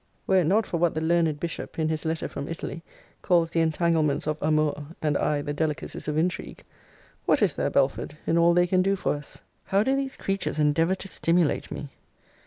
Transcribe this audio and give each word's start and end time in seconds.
Were 0.25 0.37
it 0.37 0.45
not 0.47 0.65
for 0.65 0.77
what 0.77 0.95
the 0.95 0.99
learned 0.99 1.39
Bishop, 1.39 1.77
in 1.77 1.89
his 1.89 2.05
Letter 2.05 2.27
from 2.27 2.47
Italy, 2.47 2.81
calls 3.21 3.51
the 3.51 3.59
entanglements 3.59 4.25
of 4.25 4.41
amour, 4.41 4.87
and 4.99 5.15
I 5.15 5.43
the 5.43 5.53
delicacies 5.53 6.07
of 6.07 6.17
intrigue, 6.17 6.63
what 7.27 7.43
is 7.43 7.53
there, 7.53 7.69
Belford, 7.69 8.17
in 8.25 8.35
all 8.35 8.55
they 8.55 8.65
can 8.65 8.81
do 8.81 8.95
for 8.95 9.13
us? 9.13 9.43
How 9.65 9.83
do 9.83 9.95
these 9.95 10.17
creatures 10.17 10.57
endeavour 10.57 10.95
to 10.95 11.07
stimulate 11.07 11.69
me! 11.69 11.89